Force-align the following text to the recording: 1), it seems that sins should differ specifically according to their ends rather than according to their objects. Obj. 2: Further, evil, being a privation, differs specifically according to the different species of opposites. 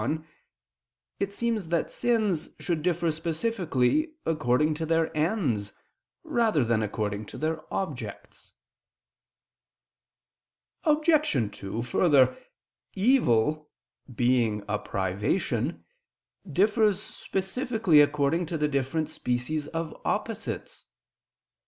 1), 0.01 0.27
it 1.19 1.31
seems 1.31 1.67
that 1.69 1.91
sins 1.91 2.49
should 2.59 2.81
differ 2.81 3.11
specifically 3.11 4.15
according 4.25 4.73
to 4.73 4.83
their 4.83 5.15
ends 5.15 5.73
rather 6.23 6.63
than 6.63 6.81
according 6.81 7.23
to 7.23 7.37
their 7.37 7.71
objects. 7.71 8.51
Obj. 10.85 11.51
2: 11.55 11.83
Further, 11.83 12.35
evil, 12.95 13.69
being 14.15 14.63
a 14.67 14.79
privation, 14.79 15.85
differs 16.51 16.99
specifically 16.99 18.01
according 18.01 18.47
to 18.47 18.57
the 18.57 18.67
different 18.67 19.07
species 19.07 19.67
of 19.67 19.95
opposites. 20.03 20.85